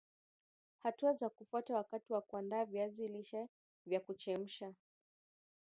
Hatua 0.83 1.13
za 1.13 1.29
kufuata 1.29 1.75
wakati 1.75 2.13
wa 2.13 2.21
kuaanda 2.21 2.65
viazi 2.65 3.07
lishe 3.07 3.47
vya 3.85 3.99
kuchemsha 3.99 4.73